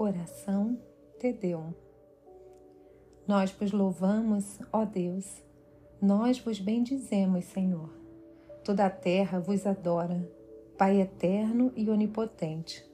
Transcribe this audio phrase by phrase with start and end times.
[0.00, 0.78] Oração
[1.18, 1.74] Te Deum.
[3.26, 5.42] Nós vos louvamos, ó Deus,
[6.00, 7.92] nós vos bendizemos, Senhor.
[8.62, 10.24] Toda a terra vos adora,
[10.78, 12.88] Pai eterno e onipotente.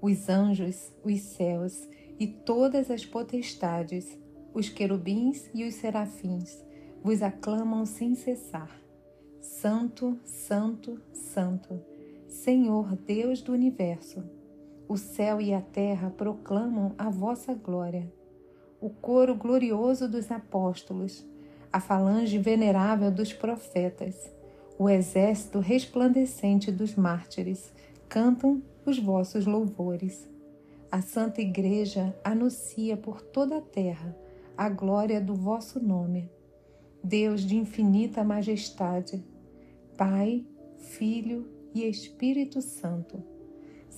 [0.00, 1.86] Os anjos, os céus
[2.18, 4.18] e todas as potestades,
[4.54, 6.64] os querubins e os serafins,
[7.04, 8.74] vos aclamam sem cessar.
[9.38, 11.78] Santo, Santo, Santo,
[12.26, 14.37] Senhor Deus do universo
[14.88, 18.10] o céu e a terra proclamam a vossa glória.
[18.80, 21.26] O coro glorioso dos apóstolos,
[21.70, 24.32] a falange venerável dos profetas,
[24.78, 27.70] o exército resplandecente dos mártires
[28.08, 30.26] cantam os vossos louvores.
[30.90, 34.16] A Santa Igreja anuncia por toda a terra
[34.56, 36.30] a glória do vosso nome.
[37.04, 39.22] Deus de infinita majestade,
[39.98, 40.46] Pai,
[40.78, 43.37] Filho e Espírito Santo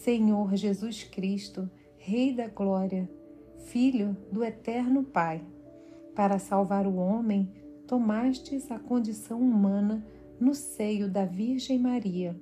[0.00, 3.06] Senhor Jesus Cristo, Rei da Glória,
[3.66, 5.44] Filho do Eterno Pai.
[6.14, 7.52] Para salvar o homem,
[7.86, 10.02] tomastes a condição humana
[10.40, 12.34] no seio da Virgem Maria.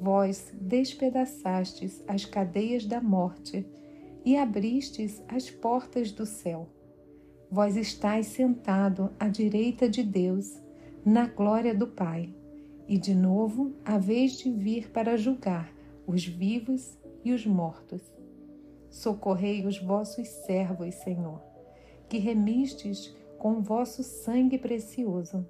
[0.00, 3.66] Vós despedaçastes as cadeias da morte
[4.24, 6.68] e abristes as portas do céu.
[7.50, 10.62] Vós estáis sentado à direita de Deus,
[11.04, 12.32] na glória do Pai,
[12.86, 15.76] e de novo haveis de vir para julgar
[16.08, 18.02] os vivos e os mortos.
[18.88, 21.42] Socorrei os vossos servos, Senhor,
[22.08, 25.46] que remistes com vosso sangue precioso,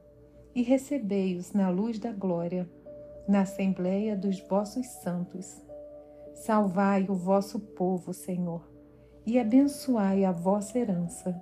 [0.55, 2.69] e recebei-os na luz da glória,
[3.29, 5.63] na assembleia dos vossos santos.
[6.35, 8.69] Salvai o vosso povo, Senhor,
[9.25, 11.41] e abençoai a vossa herança.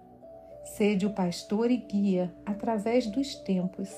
[0.77, 3.89] Sede o pastor e guia através dos tempos,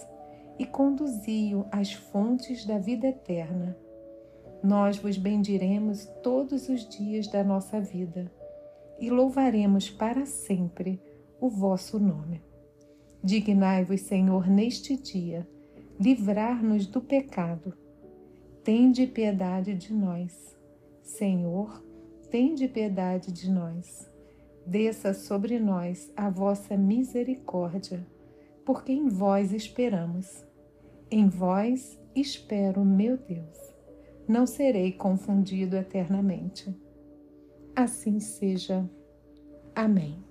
[0.57, 3.77] e conduzi-o às fontes da vida eterna
[4.63, 8.31] nós vos bendiremos todos os dias da nossa vida
[8.99, 11.01] e louvaremos para sempre
[11.41, 12.43] o vosso nome.
[13.23, 15.49] Dignai-vos, Senhor, neste dia,
[15.99, 17.73] livrar-nos do pecado.
[18.65, 20.57] Tende piedade de nós.
[21.03, 21.83] Senhor,
[22.31, 24.11] tende piedade de nós.
[24.67, 28.05] Desça sobre nós a vossa misericórdia,
[28.65, 30.45] porque em vós esperamos.
[31.11, 33.78] Em vós espero, meu Deus
[34.29, 36.75] não serei confundido eternamente.
[37.75, 38.89] Assim seja.
[39.75, 40.28] Amém.